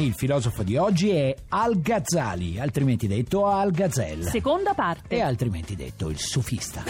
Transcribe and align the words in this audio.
Il 0.00 0.14
filosofo 0.14 0.62
di 0.62 0.78
oggi 0.78 1.10
è 1.10 1.34
Al-Ghazali, 1.50 2.58
altrimenti 2.58 3.06
detto 3.06 3.44
Al-Ghazel, 3.46 4.28
Seconda 4.28 4.72
parte. 4.72 5.14
e 5.14 5.20
altrimenti 5.20 5.76
detto 5.76 6.08
il 6.08 6.16
sufista. 6.18 6.82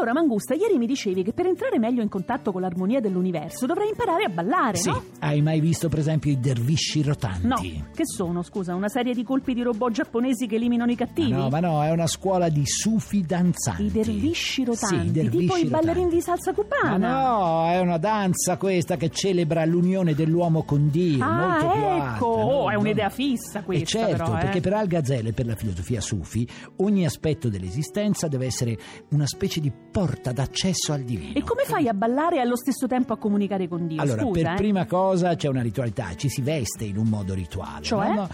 Allora, 0.00 0.14
Mangusta, 0.14 0.54
ieri 0.54 0.78
mi 0.78 0.86
dicevi 0.86 1.22
che 1.22 1.34
per 1.34 1.44
entrare 1.44 1.78
meglio 1.78 2.00
in 2.00 2.08
contatto 2.08 2.52
con 2.52 2.62
l'armonia 2.62 3.00
dell'universo 3.00 3.66
dovrei 3.66 3.90
imparare 3.90 4.24
a 4.24 4.28
ballare, 4.30 4.78
Sì, 4.78 4.88
no? 4.88 5.02
hai 5.18 5.42
mai 5.42 5.60
visto 5.60 5.90
per 5.90 5.98
esempio 5.98 6.30
i 6.30 6.40
dervisci 6.40 7.02
rotanti? 7.02 7.46
No, 7.46 7.56
che 7.94 8.06
sono, 8.06 8.40
scusa, 8.42 8.74
una 8.74 8.88
serie 8.88 9.12
di 9.12 9.22
colpi 9.22 9.52
di 9.52 9.60
robot 9.60 9.92
giapponesi 9.92 10.46
che 10.46 10.54
eliminano 10.54 10.90
i 10.90 10.96
cattivi? 10.96 11.32
Ma 11.32 11.36
no, 11.36 11.48
ma 11.50 11.60
no, 11.60 11.82
è 11.84 11.90
una 11.90 12.06
scuola 12.06 12.48
di 12.48 12.62
sufi 12.64 13.20
danzanti. 13.26 13.84
I 13.84 13.90
dervisci 13.90 14.64
rotanti, 14.64 15.00
Sì, 15.00 15.06
i 15.06 15.10
dervisci 15.12 15.38
tipo 15.38 15.56
i 15.56 15.62
rotanti. 15.64 15.86
ballerini 15.86 16.10
di 16.14 16.20
salsa 16.22 16.52
Ma 16.52 16.56
cubana. 16.62 16.96
no, 17.28 17.68
è 17.70 17.78
una 17.80 17.98
danza 17.98 18.56
questa 18.56 18.96
che 18.96 19.10
celebra 19.10 19.66
l'unione 19.66 20.14
dell'uomo 20.14 20.62
con 20.62 20.88
Dio, 20.88 21.22
Ah, 21.22 21.46
molto 21.60 21.66
più 21.72 21.80
ecco, 21.82 22.00
alta. 22.00 22.24
oh, 22.24 22.62
no? 22.62 22.70
è 22.70 22.74
un'idea 22.76 23.10
fissa 23.10 23.58
E 23.58 23.64
questa 23.64 23.84
certo, 23.98 24.16
però, 24.24 24.36
eh. 24.38 24.40
perché 24.40 24.60
per 24.60 24.72
Al-Ghazal 24.72 25.26
e 25.26 25.32
per 25.34 25.44
la 25.44 25.54
filosofia 25.56 26.00
sufi 26.00 26.48
ogni 26.76 27.04
aspetto 27.04 27.50
dell'esistenza 27.50 28.28
deve 28.28 28.46
essere 28.46 28.78
una 29.10 29.26
specie 29.26 29.60
di 29.60 29.70
porta 29.90 30.32
d'accesso 30.32 30.92
al 30.92 31.02
divino. 31.02 31.34
E 31.34 31.42
come 31.42 31.64
fai 31.64 31.88
a 31.88 31.94
ballare 31.94 32.36
e 32.36 32.40
allo 32.40 32.56
stesso 32.56 32.86
tempo 32.86 33.12
a 33.12 33.16
comunicare 33.16 33.68
con 33.68 33.86
Dio? 33.86 34.00
Allora, 34.00 34.22
Scusa, 34.22 34.40
per 34.42 34.52
eh. 34.52 34.54
prima 34.56 34.86
cosa 34.86 35.34
c'è 35.34 35.48
una 35.48 35.62
ritualità, 35.62 36.14
ci 36.16 36.28
si 36.28 36.42
veste 36.42 36.84
in 36.84 36.96
un 36.96 37.08
modo 37.08 37.34
rituale, 37.34 37.82
Cioè? 37.82 38.08
no? 38.14 38.14
No, 38.14 38.28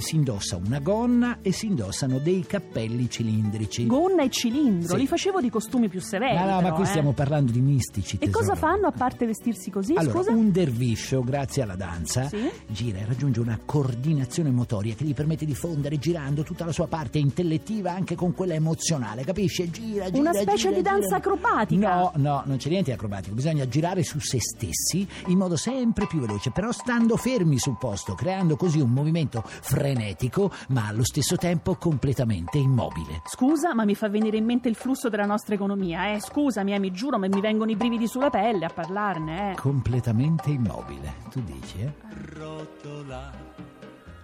si 0.00 0.16
indossa 0.16 0.56
una 0.56 0.78
gonna 0.78 1.38
e 1.42 1.52
si 1.52 1.66
indossano 1.66 2.18
dei 2.18 2.44
cappelli 2.46 3.08
cilindrici. 3.10 3.86
Gonna 3.86 4.22
e 4.22 4.30
cilindro, 4.30 4.94
Sì. 4.94 4.96
li 5.00 5.06
facevo 5.06 5.40
di 5.40 5.50
costumi 5.50 5.88
più 5.88 6.00
severi. 6.00 6.34
Ma 6.34 6.44
no, 6.44 6.54
ma 6.56 6.62
però, 6.62 6.74
qui 6.76 6.84
eh. 6.84 6.86
stiamo 6.86 7.12
parlando 7.12 7.52
di 7.52 7.60
mistici. 7.60 8.16
E 8.20 8.30
cosa 8.30 8.52
tesoro. 8.54 8.68
fanno 8.68 8.86
a 8.86 8.92
parte 8.92 9.26
vestirsi 9.26 9.70
così? 9.70 9.94
Allora, 9.94 10.18
Scusa? 10.18 10.30
un 10.32 10.50
derviscio, 10.50 11.22
grazie 11.22 11.62
alla 11.62 11.76
danza, 11.76 12.28
Sì. 12.28 12.48
gira 12.68 12.98
e 13.00 13.04
raggiunge 13.06 13.40
una 13.40 13.58
coordinazione 13.64 14.50
motoria 14.50 14.94
che 14.94 15.04
gli 15.04 15.14
permette 15.14 15.44
di 15.44 15.54
fondere 15.54 15.98
girando 15.98 16.42
tutta 16.42 16.64
la 16.64 16.72
sua 16.72 16.86
parte 16.86 17.18
intellettiva 17.18 17.92
anche 17.92 18.14
con 18.14 18.32
quella 18.34 18.54
emozionale, 18.54 19.24
capisci? 19.24 19.70
Gira, 19.70 20.08
gira, 20.10 20.18
Una 20.20 20.32
specie 20.32 20.68
gira, 20.68 20.74
di 20.76 20.82
danza 20.82 21.00
gira. 21.04 21.16
acrobatica. 21.16 21.94
No, 21.94 22.12
no, 22.16 22.42
non 22.44 22.56
c'è 22.56 22.68
niente 22.68 22.90
di 22.90 22.96
acrobatico, 22.96 23.34
bisogna 23.34 23.66
girare 23.68 24.02
su 24.02 24.18
se 24.20 24.40
stessi 24.40 25.06
in 25.26 25.38
modo 25.38 25.56
sempre 25.56 26.06
più 26.06 26.20
veloce, 26.20 26.50
però 26.50 26.72
stando 26.72 27.16
fermi 27.16 27.58
sul 27.58 27.76
posto, 27.78 28.14
creando 28.14 28.56
così 28.56 28.80
un 28.80 28.90
movimento 28.90 29.42
frenetico, 29.44 30.50
ma 30.68 30.86
allo 30.86 31.04
stesso 31.04 31.36
tempo 31.36 31.76
completamente 31.76 32.58
immobile. 32.58 33.22
Scusa, 33.26 33.74
ma 33.74 33.84
mi 33.84 33.94
fa 33.94 34.08
venire 34.08 34.36
in 34.36 34.44
mente 34.44 34.68
il 34.68 34.74
flusso 34.74 35.08
della 35.08 35.26
nostra 35.26 35.54
economia, 35.54 36.12
eh? 36.12 36.20
Scusami, 36.20 36.74
eh, 36.74 36.78
mi 36.78 36.90
giuro, 36.90 37.18
ma 37.18 37.28
mi 37.28 37.40
vengono 37.40 37.70
i 37.70 37.76
brividi 37.76 38.06
sulla 38.06 38.30
pelle 38.30 38.64
a 38.66 38.70
parlarne, 38.70 39.52
eh. 39.52 39.56
Completamente 39.56 40.50
immobile, 40.50 41.14
tu 41.30 41.40
dici, 41.42 41.80
eh? 41.80 41.92
rotola, 42.34 43.30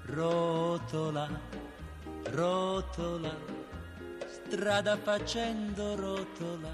rotola, 0.07 1.29
rotola, 2.31 3.35
strada 4.49 4.97
facendo 4.97 5.95
rotola, 5.95 6.73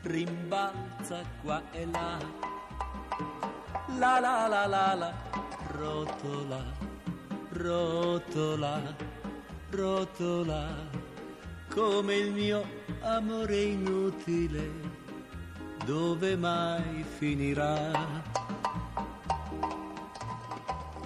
rimbalza 0.00 1.22
qua 1.42 1.62
e 1.72 1.84
là, 1.84 2.16
la 3.98 4.18
la 4.18 4.46
la 4.48 4.64
la 4.66 4.94
la, 4.94 5.12
rotola, 5.76 6.64
rotola, 7.50 8.80
rotola, 9.68 10.74
come 11.68 12.14
il 12.16 12.32
mio 12.32 12.64
amore 13.02 13.60
inutile, 13.60 14.70
dove 15.84 16.34
mai 16.34 17.04
finirà? 17.18 17.92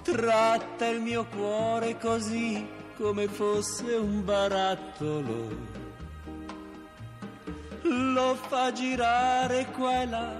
Tratta 0.03 0.87
il 0.87 1.01
mio 1.01 1.25
cuore 1.25 1.97
così 1.97 2.78
come 2.99 3.29
fosse 3.29 3.95
un 3.95 4.25
barattolo. 4.25 5.47
Lo 7.83 8.35
fa 8.35 8.73
girare 8.73 9.67
qua 9.67 10.01
e 10.01 10.05
là 10.05 10.37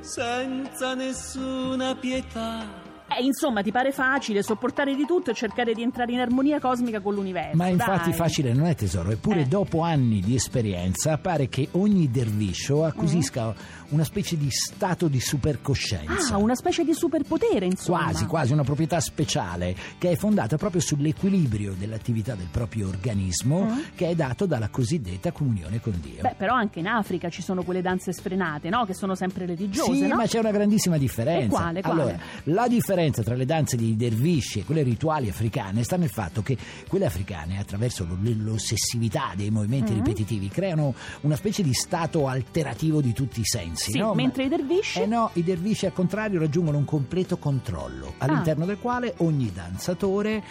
senza 0.00 0.94
nessuna 0.94 1.96
pietà. 1.96 2.85
Eh, 3.18 3.22
insomma, 3.24 3.62
ti 3.62 3.70
pare 3.72 3.92
facile 3.92 4.42
sopportare 4.42 4.94
di 4.94 5.06
tutto 5.06 5.30
e 5.30 5.34
cercare 5.34 5.72
di 5.74 5.82
entrare 5.82 6.12
in 6.12 6.20
armonia 6.20 6.60
cosmica 6.60 7.00
con 7.00 7.14
l'universo. 7.14 7.56
Ma 7.56 7.68
infatti 7.68 8.10
dai. 8.10 8.18
facile 8.18 8.52
non 8.52 8.66
è 8.66 8.74
tesoro, 8.74 9.10
eppure 9.10 9.40
Eh. 9.42 9.46
dopo 9.46 9.80
anni 9.80 10.20
di 10.20 10.34
esperienza 10.34 11.16
pare 11.18 11.48
che 11.48 11.68
ogni 11.72 12.10
derviscio 12.10 12.84
acquisisca 12.84 13.54
una 13.88 14.04
specie 14.04 14.36
di 14.36 14.50
stato 14.50 15.06
di 15.08 15.20
supercoscienza. 15.20 16.34
Ah, 16.34 16.38
una 16.38 16.54
specie 16.56 16.84
di 16.84 16.92
superpotere, 16.92 17.66
insomma. 17.66 18.04
Quasi, 18.04 18.26
quasi 18.26 18.52
una 18.52 18.64
proprietà 18.64 19.00
speciale 19.00 19.74
che 19.98 20.10
è 20.10 20.16
fondata 20.16 20.56
proprio 20.56 20.80
sull'equilibrio 20.80 21.74
dell'attività 21.78 22.34
del 22.34 22.48
proprio 22.50 22.88
organismo 22.88 23.64
Mm. 23.66 23.78
che 23.94 24.08
è 24.08 24.14
dato 24.14 24.44
dalla 24.46 24.68
cosiddetta 24.68 25.30
comunione 25.32 25.80
con 25.80 25.98
Dio. 26.00 26.20
Beh, 26.22 26.34
però 26.36 26.54
anche 26.54 26.80
in 26.80 26.88
Africa 26.88 27.28
ci 27.30 27.42
sono 27.42 27.62
quelle 27.62 27.80
danze 27.80 28.12
sfrenate, 28.12 28.68
no? 28.68 28.84
Che 28.84 28.94
sono 28.94 29.14
sempre 29.14 29.46
religiose, 29.46 29.92
Sì, 29.94 30.06
no? 30.06 30.16
ma 30.16 30.26
c'è 30.26 30.38
una 30.40 30.50
grandissima 30.50 30.98
differenza. 30.98 31.44
E 31.46 31.48
quale, 31.48 31.80
quale? 31.80 32.00
Allora, 32.02 32.18
la 32.44 32.66
differenza 32.68 33.04
tra 33.22 33.34
le 33.34 33.44
danze 33.44 33.76
dei 33.76 33.96
dervisci 33.96 34.60
e 34.60 34.64
quelle 34.64 34.82
rituali 34.82 35.28
africane 35.28 35.82
sta 35.84 35.96
nel 35.96 36.08
fatto 36.10 36.42
che 36.42 36.56
quelle 36.88 37.06
africane, 37.06 37.58
attraverso 37.58 38.04
lo- 38.06 38.16
l'ossessività 38.20 39.32
dei 39.36 39.50
movimenti 39.50 39.92
Mm. 39.92 39.96
ripetitivi, 39.96 40.48
creano 40.48 40.94
una 41.22 41.36
specie 41.36 41.62
di 41.62 41.72
stato 41.72 42.26
alterativo 42.28 43.00
di 43.00 43.12
tutti 43.12 43.40
i 43.40 43.44
sensi. 43.44 43.92
Sì, 43.92 43.98
no? 43.98 44.08
Ma- 44.08 44.14
mentre 44.14 44.44
i 44.44 44.48
dervisci... 44.48 45.00
Eh 45.00 45.06
no, 45.06 45.30
i 45.34 45.42
dervisci 45.42 45.86
al 45.86 45.92
contrario 45.92 46.38
raggiungono 46.38 46.78
un 46.78 46.84
completo 46.84 47.36
controllo, 47.38 48.14
all'interno 48.18 48.64
del 48.66 48.78
quale 48.78 49.14
ogni 49.18 49.52
danzatore 49.52 50.42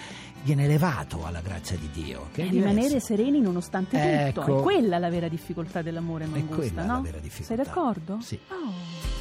viene 0.44 0.66
elevato 0.66 1.26
alla 1.26 1.42
grazia 1.42 1.76
di 1.78 1.90
Dio. 1.92 2.28
Che 2.32 2.44
è 2.44 2.46
Eh, 2.46 2.50
rimanere 2.50 3.00
sereni 3.00 3.42
nonostante 3.42 3.98
tutto. 4.34 4.42
Ecco. 4.42 4.60
È 4.60 4.62
quella 4.62 4.98
la 5.00 5.10
vera 5.10 5.28
difficoltà 5.28 5.82
dell'amore, 5.82 6.26
È 6.26 6.28
Mangusta, 6.28 6.56
quella 6.56 6.86
no? 6.86 6.94
la 6.94 7.00
vera 7.02 7.18
difficoltà. 7.18 7.56
Sei 7.56 7.66
d'accordo? 7.66 8.18
Sì. 8.22 8.40
Oh. 8.50 9.15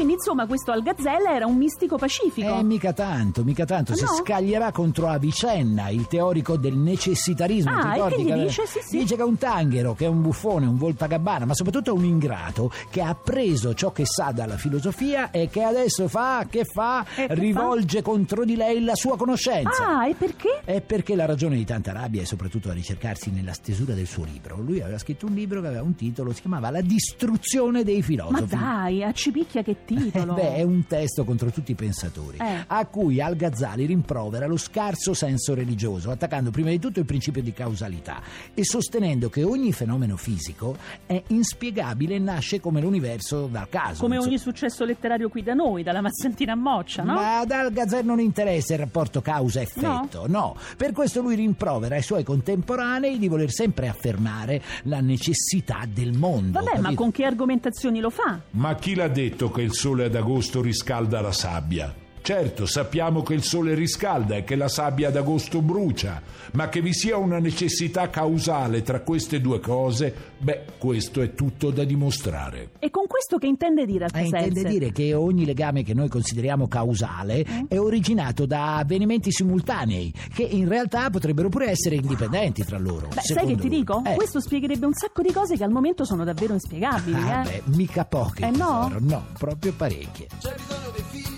Insomma, 0.00 0.46
questo 0.46 0.72
Algazella 0.72 1.34
era 1.34 1.46
un 1.46 1.56
mistico 1.56 1.96
pacifico. 1.96 2.58
Eh, 2.58 2.62
mica 2.62 2.92
tanto, 2.92 3.44
mica 3.44 3.64
tanto. 3.64 3.94
Si 3.94 4.04
no? 4.04 4.10
scaglierà 4.22 4.70
contro 4.72 5.08
Avicenna, 5.08 5.88
il 5.88 6.06
teorico 6.06 6.56
del 6.56 6.74
necessitarismo. 6.76 7.70
Ah, 7.70 7.80
Ti 7.82 7.88
ricordi 7.92 8.24
che 8.24 8.34
dice? 8.34 8.66
Sì, 8.66 8.78
sì. 8.82 8.98
Dice 8.98 9.16
che 9.16 9.22
è 9.22 9.24
un 9.24 9.38
tanghero, 9.38 9.94
che 9.94 10.04
è 10.04 10.08
un 10.08 10.22
buffone, 10.22 10.66
un 10.66 10.76
voltagabbana, 10.76 11.44
ma 11.44 11.54
soprattutto 11.54 11.94
un 11.94 12.04
ingrato 12.04 12.70
che 12.90 13.00
ha 13.00 13.14
preso 13.14 13.74
ciò 13.74 13.92
che 13.92 14.04
sa 14.06 14.30
dalla 14.32 14.56
filosofia 14.56 15.30
e 15.30 15.48
che 15.48 15.62
adesso 15.62 16.08
fa, 16.08 16.46
che 16.48 16.64
fa, 16.64 17.04
che 17.14 17.26
rivolge 17.34 18.02
contro 18.02 18.44
di 18.44 18.56
lei 18.56 18.82
la 18.82 18.94
sua 18.94 19.16
conoscenza. 19.16 19.98
Ah, 19.98 20.08
e 20.08 20.14
perché? 20.14 20.60
È 20.64 20.80
perché 20.80 21.14
la 21.14 21.24
ragione 21.26 21.56
di 21.56 21.64
tanta 21.64 21.92
rabbia 21.92 22.22
è 22.22 22.24
soprattutto 22.24 22.70
a 22.70 22.72
ricercarsi 22.72 23.30
nella 23.30 23.52
stesura 23.52 23.94
del 23.94 24.06
suo 24.06 24.24
libro. 24.24 24.56
Lui 24.60 24.80
aveva 24.80 24.98
scritto 24.98 25.26
un 25.26 25.34
libro 25.34 25.60
che 25.60 25.66
aveva 25.66 25.82
un 25.82 25.94
titolo, 25.94 26.32
si 26.32 26.40
chiamava 26.40 26.70
La 26.70 26.80
distruzione 26.80 27.84
dei 27.84 27.98
Ma 27.98 28.02
filosofi. 28.04 28.56
dai, 28.56 29.02
a 29.04 29.12
cipicchia 29.12 29.62
che 29.62 29.76
titolo. 29.94 30.34
Beh, 30.34 30.56
è 30.56 30.62
un 30.62 30.86
testo 30.86 31.24
contro 31.24 31.50
tutti 31.50 31.72
i 31.72 31.74
pensatori, 31.74 32.36
Eh. 32.38 32.64
a 32.66 32.84
cui 32.86 33.20
Al-Ghazali 33.20 33.86
rimprovera 33.86 34.46
lo 34.46 34.56
scarso 34.58 35.14
senso 35.14 35.54
religioso, 35.54 36.10
attaccando 36.10 36.50
prima 36.50 36.68
di 36.70 36.78
tutto 36.78 36.98
il 36.98 37.06
principio 37.06 37.42
di 37.42 37.52
causalità 37.52 38.20
e 38.52 38.64
sostenendo 38.64 39.30
che 39.30 39.42
ogni 39.42 39.72
fenomeno 39.72 40.16
fisico 40.16 40.76
è 41.06 41.22
inspiegabile 41.28 42.16
e 42.16 42.18
nasce 42.18 42.60
come 42.60 42.80
l'universo 42.80 43.46
dal 43.50 43.68
caso. 43.68 44.02
Come 44.02 44.18
ogni 44.18 44.38
successo 44.38 44.84
letterario 44.84 45.28
qui 45.30 45.42
da 45.42 45.54
noi, 45.54 45.82
dalla 45.82 46.00
Massantina 46.02 46.52
a 46.52 46.56
Moccia, 46.56 47.02
no? 47.02 47.14
Ma 47.14 47.38
ad 47.40 47.50
Al-Ghazali 47.50 48.06
non 48.06 48.20
interessa 48.20 48.74
il 48.74 48.80
rapporto 48.80 49.22
causa-effetto, 49.22 50.26
no. 50.28 50.56
Per 50.76 50.92
questo 50.92 51.20
lui 51.22 51.34
rimprovera 51.34 51.94
ai 51.96 52.02
suoi 52.02 52.24
contemporanei 52.24 53.18
di 53.18 53.28
voler 53.28 53.50
sempre 53.50 53.88
affermare 53.88 54.60
la 54.84 55.00
necessità 55.00 55.84
del 55.90 56.12
mondo. 56.12 56.58
Vabbè, 56.60 56.76
ma 56.76 56.82
capito? 56.82 56.94
con 57.02 57.10
che 57.10 57.24
argomentazioni 57.24 58.00
lo 58.00 58.10
fa? 58.10 58.38
Ma 58.50 58.74
chi 58.74 58.94
l'ha 58.94 59.08
detto 59.08 59.50
che 59.50 59.62
il 59.62 59.72
sole 59.78 60.06
ad 60.06 60.16
agosto 60.16 60.60
riscalda 60.60 61.20
la 61.20 61.30
sabbia? 61.30 62.07
Certo, 62.20 62.66
sappiamo 62.66 63.22
che 63.22 63.32
il 63.34 63.42
sole 63.42 63.74
riscalda 63.74 64.36
e 64.36 64.44
che 64.44 64.54
la 64.56 64.68
sabbia 64.68 65.08
ad 65.08 65.16
agosto 65.16 65.62
brucia, 65.62 66.20
ma 66.52 66.68
che 66.68 66.80
vi 66.82 66.92
sia 66.92 67.16
una 67.16 67.38
necessità 67.38 68.10
causale 68.10 68.82
tra 68.82 69.00
queste 69.00 69.40
due 69.40 69.60
cose, 69.60 70.14
beh, 70.38 70.64
questo 70.78 71.22
è 71.22 71.32
tutto 71.34 71.70
da 71.70 71.84
dimostrare. 71.84 72.70
E 72.80 72.90
con 72.90 73.06
questo 73.06 73.38
che 73.38 73.46
intende 73.46 73.86
dire 73.86 74.06
Eh, 74.12 74.24
intende 74.24 74.64
dire 74.64 74.92
che 74.92 75.14
ogni 75.14 75.44
legame 75.46 75.82
che 75.82 75.94
noi 75.94 76.08
consideriamo 76.08 76.68
causale 76.68 77.44
è 77.66 77.78
originato 77.78 78.44
da 78.44 78.76
avvenimenti 78.76 79.30
simultanei, 79.32 80.12
che 80.34 80.42
in 80.42 80.68
realtà 80.68 81.08
potrebbero 81.10 81.48
pure 81.48 81.70
essere 81.70 81.94
indipendenti 81.94 82.62
tra 82.64 82.78
loro. 82.78 83.08
Beh, 83.08 83.20
sai 83.22 83.46
che 83.46 83.54
ti 83.56 83.68
lui. 83.68 83.78
dico? 83.78 84.02
Eh. 84.04 84.14
Questo 84.16 84.40
spiegherebbe 84.40 84.84
un 84.84 84.92
sacco 84.94 85.22
di 85.22 85.32
cose 85.32 85.56
che 85.56 85.64
al 85.64 85.70
momento 85.70 86.04
sono 86.04 86.24
davvero 86.24 86.52
inspiegabili, 86.52 87.16
Ah, 87.22 87.40
eh? 87.40 87.62
beh, 87.64 87.76
mica 87.76 88.04
poche. 88.04 88.46
Eh, 88.46 88.50
no? 88.50 88.86
tesoro, 88.88 88.98
no, 89.00 89.26
proprio 89.38 89.72
parecchie. 89.72 90.26
C'è 90.38 90.54
bisogno 90.54 90.90
dei 90.94 91.04
figli 91.10 91.37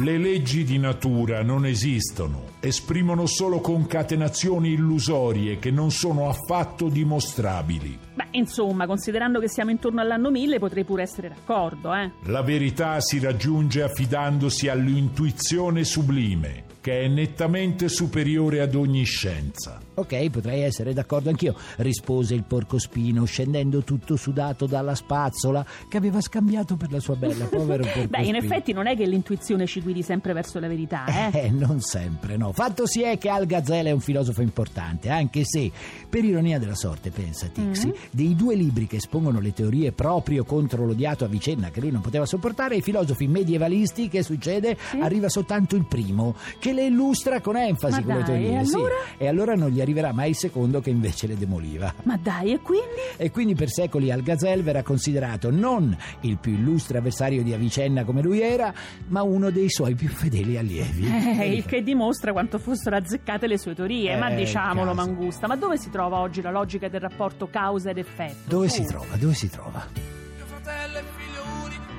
Le 0.00 0.16
leggi 0.16 0.62
di 0.62 0.78
natura 0.78 1.42
non 1.42 1.66
esistono, 1.66 2.50
esprimono 2.60 3.26
solo 3.26 3.58
concatenazioni 3.58 4.70
illusorie 4.70 5.58
che 5.58 5.72
non 5.72 5.90
sono 5.90 6.28
affatto 6.28 6.88
dimostrabili. 6.88 8.07
Beh, 8.18 8.26
insomma, 8.32 8.84
considerando 8.88 9.38
che 9.38 9.48
siamo 9.48 9.70
intorno 9.70 10.00
all'anno 10.00 10.28
1000, 10.32 10.58
potrei 10.58 10.82
pure 10.82 11.02
essere 11.02 11.28
d'accordo, 11.28 11.94
eh? 11.94 12.10
La 12.24 12.42
verità 12.42 13.00
si 13.00 13.20
raggiunge 13.20 13.80
affidandosi 13.84 14.66
all'intuizione 14.66 15.84
sublime, 15.84 16.64
che 16.80 17.02
è 17.02 17.06
nettamente 17.06 17.88
superiore 17.88 18.60
ad 18.60 18.74
ogni 18.74 19.04
scienza. 19.04 19.78
Ok, 19.94 20.30
potrei 20.30 20.62
essere 20.62 20.92
d'accordo 20.92 21.28
anch'io, 21.28 21.54
rispose 21.76 22.34
il 22.34 22.44
porcospino, 22.44 23.24
scendendo 23.24 23.82
tutto 23.82 24.14
sudato 24.16 24.66
dalla 24.66 24.94
spazzola 24.94 25.64
che 25.88 25.96
aveva 25.96 26.20
scambiato 26.20 26.76
per 26.76 26.90
la 26.92 27.00
sua 27.00 27.14
bella, 27.16 27.46
povero 27.46 27.82
porcospino. 27.82 28.08
Beh, 28.08 28.22
in 28.22 28.34
effetti 28.36 28.72
non 28.72 28.86
è 28.86 28.96
che 28.96 29.06
l'intuizione 29.06 29.66
ci 29.66 29.80
guidi 29.80 30.02
sempre 30.02 30.32
verso 30.32 30.58
la 30.58 30.66
verità, 30.68 31.04
eh? 31.06 31.26
Eh, 31.46 31.50
non 31.50 31.80
sempre, 31.80 32.36
no. 32.36 32.52
Fatto 32.52 32.86
si 32.86 33.02
è 33.02 33.16
che 33.18 33.28
Al 33.28 33.46
Gazelle 33.46 33.90
è 33.90 33.92
un 33.92 34.00
filosofo 34.00 34.42
importante, 34.42 35.08
anche 35.08 35.42
se, 35.44 35.70
per 36.08 36.24
ironia 36.24 36.58
della 36.58 36.74
sorte, 36.74 37.10
pensa 37.10 37.46
Tixi, 37.48 37.86
Mm-hmm. 37.88 37.96
Dei 38.10 38.34
due 38.34 38.54
libri 38.54 38.86
che 38.86 38.96
espongono 38.96 39.40
le 39.40 39.52
teorie 39.52 39.92
proprio 39.92 40.44
contro 40.44 40.84
l'odiato 40.86 41.24
Avicenna 41.24 41.70
che 41.70 41.80
lui 41.80 41.90
non 41.90 42.00
poteva 42.00 42.26
sopportare, 42.26 42.76
i 42.76 42.82
filosofi 42.82 43.26
medievalisti, 43.26 44.08
che 44.08 44.22
succede? 44.22 44.76
Arriva 45.00 45.28
soltanto 45.28 45.76
il 45.76 45.84
primo, 45.86 46.34
che 46.58 46.72
le 46.72 46.86
illustra 46.86 47.40
con 47.40 47.56
enfasi 47.56 48.00
Ma 48.00 48.06
con 48.06 48.14
le 48.14 48.22
dai, 48.22 48.24
teorie. 48.40 48.60
e 48.60 48.64
sì. 48.64 48.74
allora? 48.74 48.94
E 49.16 49.28
allora 49.28 49.54
non 49.54 49.70
gli 49.70 49.80
arriverà 49.80 50.12
mai 50.12 50.30
il 50.30 50.36
secondo 50.36 50.80
che 50.80 50.90
invece 50.90 51.26
le 51.26 51.36
demoliva. 51.36 51.92
Ma 52.04 52.16
dai, 52.20 52.52
e 52.52 52.58
quindi? 52.60 52.86
E 53.16 53.30
quindi 53.30 53.54
per 53.54 53.68
secoli 53.70 54.10
Algazel 54.10 54.62
verrà 54.62 54.82
considerato 54.82 55.50
non 55.50 55.96
il 56.22 56.38
più 56.38 56.52
illustre 56.52 56.98
avversario 56.98 57.42
di 57.42 57.52
Avicenna 57.52 58.04
come 58.04 58.22
lui 58.22 58.40
era, 58.40 58.72
ma 59.08 59.22
uno 59.22 59.50
dei 59.50 59.68
suoi 59.70 59.94
più 59.94 60.08
fedeli 60.08 60.56
allievi. 60.56 61.06
Eh, 61.38 61.54
il 61.54 61.64
che 61.64 61.82
dimostra 61.82 62.32
quanto 62.32 62.58
fossero 62.58 62.96
azzeccate 62.96 63.46
le 63.46 63.58
sue 63.58 63.74
teorie, 63.74 64.16
ma 64.16 64.30
Eh, 64.30 64.36
diciamolo, 64.36 64.92
caso. 64.92 65.06
Mangusta, 65.06 65.46
ma 65.46 65.56
dove 65.56 65.76
si 65.78 65.90
trova 65.90 66.18
oggi 66.20 66.40
la 66.40 66.50
logica 66.50 66.88
del 66.88 67.00
rapporto 67.00 67.48
causa 67.50 67.92
ed 67.98 68.06
effetto? 68.06 68.48
Dove 68.48 68.68
si 68.68 68.84
trova? 68.84 69.16
Dove 69.16 69.34
si 69.34 69.50
trova? 69.50 69.86
Mio 69.92 70.46
fratello 70.46 70.98
è 70.98 71.04
figlio 71.16 71.42
unico 71.64 71.92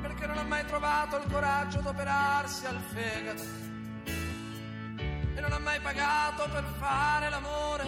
perché 0.00 0.26
non 0.26 0.38
ha 0.38 0.42
mai 0.42 0.64
trovato 0.66 1.16
il 1.16 1.24
coraggio 1.30 1.80
d'operarsi 1.80 2.66
al 2.66 2.80
fegato 2.92 3.42
e 5.34 5.40
non 5.40 5.52
ha 5.52 5.58
mai 5.58 5.80
pagato 5.80 6.48
per 6.50 6.64
fare 6.78 7.30
l'amore 7.30 7.84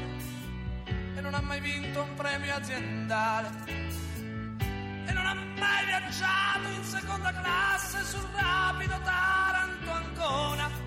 e 1.15 1.21
non 1.21 1.35
ha 1.35 1.41
mai 1.41 1.61
vinto 1.61 2.03
un 2.03 2.15
premio 2.15 2.55
aziendale 2.55 3.51
e 3.67 5.13
non 5.13 5.27
ha 5.27 5.35
mai 5.35 5.85
viaggiato 5.87 6.69
in 6.75 6.85
seconda 6.85 7.33
classe 7.33 8.03
sul 8.05 8.29
rapido 8.33 8.99
Taranto-Ancona 9.03 10.69
e 10.69 10.82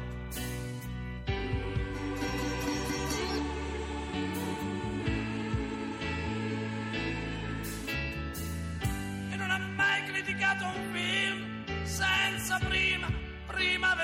prima, 13.56 13.96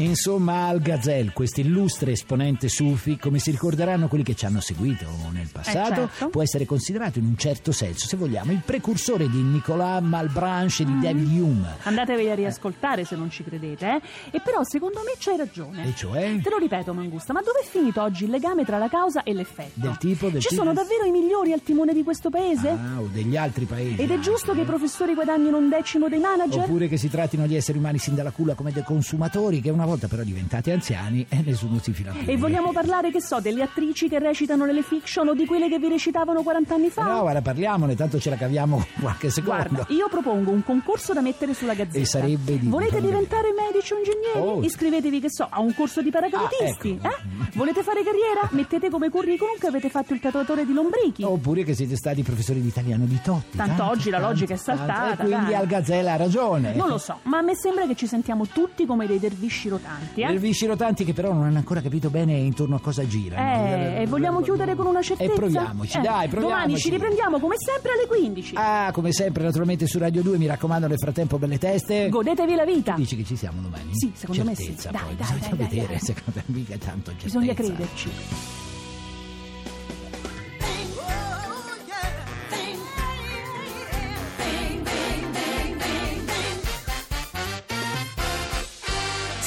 Insomma, 0.00 0.66
Al 0.68 0.80
Gazel, 0.80 1.32
questo 1.32 1.60
illustre 1.60 2.12
esponente 2.12 2.68
sufi, 2.68 3.18
come 3.18 3.40
si 3.40 3.50
ricorderanno 3.50 4.06
quelli 4.06 4.22
che 4.22 4.36
ci 4.36 4.46
hanno 4.46 4.60
seguito 4.60 5.06
nel 5.32 5.48
passato, 5.50 5.92
Eh, 5.92 6.08
certo. 6.08 6.28
può 6.28 6.40
essere 6.42 6.64
considerato 6.66 7.18
in 7.18 7.24
un 7.26 7.36
certo 7.36 7.72
senso, 7.72 8.06
se 8.06 8.16
vogliamo, 8.16 8.52
il 8.52 8.62
precursore 8.64 9.28
di 9.28 9.42
Nicolas 9.42 10.00
Malbranche 10.02 10.84
e 10.84 10.86
Mm. 10.86 10.92
di 11.00 11.00
David 11.06 11.40
Hume. 11.40 11.76
Andatevi 11.82 12.30
a 12.30 12.34
riascoltare 12.36 13.04
se 13.04 13.16
non 13.16 13.28
ci 13.30 13.42
credete, 13.42 13.86
eh? 13.96 14.00
E 14.30 14.40
però 14.40 14.62
secondo 14.62 15.00
me 15.04 15.14
c'hai 15.18 15.36
ragione. 15.36 15.84
E 15.88 15.94
cioè? 15.96 16.38
Te 16.40 16.48
lo 16.50 16.58
ripeto, 16.58 16.94
Mangusta, 16.94 17.32
ma 17.32 17.40
dove 17.42 17.58
è 17.60 17.66
finito 17.66 18.00
oggi 18.00 18.22
il 18.24 18.30
legame 18.30 18.64
tra 18.64 18.78
la 18.78 18.88
causa 18.88 19.24
e 19.24 19.34
l'effetto? 19.34 19.80
Del 19.80 19.98
tipo, 19.98 20.28
del 20.28 20.40
Ci 20.42 20.48
tipo? 20.50 20.62
sono 20.62 20.72
davvero 20.72 21.04
i 21.06 21.10
migliori 21.10 21.52
al 21.52 21.62
timone 21.62 21.92
di 21.92 22.04
questo 22.04 22.30
paese? 22.30 22.68
Ah, 22.68 23.00
o 23.00 23.08
degli 23.12 23.36
altri 23.36 23.64
paesi. 23.64 24.00
Ed 24.00 24.12
è 24.12 24.18
giusto 24.20 24.52
che 24.52 24.60
i 24.60 24.62
eh. 24.62 24.66
professori 24.66 25.14
guadagnino 25.14 25.56
un 25.56 25.68
decimo 25.68 26.08
dei 26.08 26.20
manager? 26.20 26.60
Oppure 26.62 26.86
che 26.86 26.96
si 26.96 27.08
trattino 27.10 27.48
di 27.48 27.56
esseri 27.56 27.78
umani 27.78 27.98
sin 27.98 28.14
dalla 28.14 28.30
culla 28.30 28.54
come 28.54 28.70
dei 28.70 28.84
consumatori, 28.84 29.60
che 29.60 29.70
una 29.70 29.86
volta 29.88 30.06
però 30.08 30.22
diventati 30.22 30.70
anziani 30.70 31.24
e 31.28 31.42
nessuno 31.44 31.78
si 31.80 31.92
fila 31.92 32.12
più. 32.12 32.30
E 32.30 32.36
vogliamo 32.36 32.72
parlare, 32.72 33.10
che 33.10 33.20
so, 33.20 33.40
delle 33.40 33.62
attrici 33.62 34.08
che 34.08 34.18
recitano 34.18 34.64
nelle 34.64 34.82
fiction 34.82 35.28
o 35.28 35.34
di 35.34 35.44
quelle 35.46 35.68
che 35.68 35.78
vi 35.78 35.88
recitavano 35.88 36.42
40 36.42 36.74
anni 36.74 36.88
fa? 36.90 37.02
No, 37.04 37.20
guarda, 37.22 37.40
parliamone, 37.42 37.94
tanto 37.94 38.18
ce 38.18 38.30
la 38.30 38.36
caviamo 38.36 38.84
qualche 39.00 39.30
secondo. 39.30 39.62
Guarda, 39.68 39.86
io 39.94 40.08
propongo 40.08 40.50
un 40.50 40.62
concorso 40.62 41.12
da 41.12 41.20
mettere 41.20 41.54
sulla 41.54 41.74
gazzetta. 41.74 41.98
E 41.98 42.04
sarebbe 42.04 42.58
di- 42.58 42.68
Volete 42.68 43.00
diventare 43.00 43.48
medici 43.56 43.92
o 43.92 43.96
ingegneri? 43.98 44.38
Oh. 44.38 44.62
Iscrivetevi, 44.62 45.20
che 45.20 45.30
so, 45.30 45.46
a 45.48 45.60
un 45.60 45.74
corso 45.74 46.02
di 46.02 46.10
paracadutisti. 46.10 46.98
Ah, 47.02 47.08
ecco. 47.08 47.42
eh? 47.44 47.48
Volete 47.54 47.82
fare 47.82 48.02
carriera? 48.04 48.48
Mettete 48.52 48.90
come 48.90 49.08
curriculum 49.10 49.56
che 49.58 49.66
avete 49.66 49.88
fatto 49.88 50.12
il 50.14 50.20
tatuatore 50.20 50.64
di 50.66 50.72
lombrichi. 50.72 51.22
Oppure 51.22 51.64
che 51.64 51.74
siete 51.74 51.96
stati 51.96 52.22
professori 52.22 52.60
di 52.60 52.68
italiano 52.68 53.04
di 53.06 53.18
Totti. 53.22 53.56
Tanto 53.56 53.84
oggi 53.88 54.10
la 54.10 54.18
logica 54.18 54.54
è 54.54 54.58
tanto. 54.58 54.84
saltata, 54.84 55.22
E 55.22 55.26
quindi 55.26 55.44
dai. 55.46 55.54
Al 55.54 55.66
Gazzella 55.66 56.12
ha 56.12 56.16
ragione. 56.16 56.74
Non 56.74 56.88
lo 56.88 56.98
so, 56.98 57.18
ma 57.22 57.38
a 57.38 57.42
me 57.42 57.54
sembra 57.56 57.86
che 57.86 57.94
ci 57.94 58.06
sentiamo 58.06 58.46
tutti 58.46 58.86
come 58.86 59.06
dei 59.06 59.18
dervisci 59.18 59.68
rotanti, 59.78 60.20
eh? 60.20 60.38
bici 60.38 60.66
rotanti 60.66 61.04
che 61.04 61.12
però 61.12 61.32
non 61.32 61.44
hanno 61.44 61.58
ancora 61.58 61.80
capito 61.80 62.10
bene 62.10 62.34
intorno 62.36 62.76
a 62.76 62.80
cosa 62.80 63.06
girano. 63.06 63.66
Eh, 63.66 64.02
e 64.02 64.06
vogliamo 64.06 64.40
chiudere 64.40 64.74
con 64.74 64.86
una 64.86 65.02
certezza? 65.02 65.32
E 65.32 65.34
proviamoci, 65.34 65.98
Eh, 65.98 66.00
dai, 66.00 66.28
proviamoci. 66.28 66.40
Domani 66.40 66.76
ci 66.78 66.90
riprendiamo 66.90 67.38
come 67.38 67.54
sempre 67.58 67.92
alle 67.92 68.06
15. 68.06 68.54
Ah, 68.56 68.90
come 68.92 69.12
sempre, 69.12 69.44
naturalmente 69.44 69.86
su 69.86 69.98
Radio 69.98 70.22
2, 70.22 70.38
mi 70.38 70.46
raccomando, 70.46 70.86
nel 70.86 70.98
frattempo 70.98 71.38
belle 71.38 71.58
teste. 71.58 72.08
Godetevi 72.08 72.54
la 72.54 72.64
vita. 72.64 72.94
Dici 72.94 73.16
che 73.16 73.24
ci 73.24 73.36
siamo 73.36 73.60
domani? 73.60 73.90
Sì, 73.92 74.10
secondo 74.14 74.44
me 74.44 74.54
sì. 74.54 74.64
Certezza, 74.64 74.90
Dai, 74.90 75.00
poi, 75.02 75.16
dai, 75.16 75.26
bisogna 75.26 75.40
dai, 75.40 75.56
dai, 75.58 75.68
vedere, 75.68 75.86
dai. 75.92 75.98
secondo 76.00 76.32
me 76.34 76.42
mica 76.46 76.76
tanto 76.76 77.10
certezza. 77.12 77.38
Bisogna 77.38 77.54
crederci. 77.54 78.10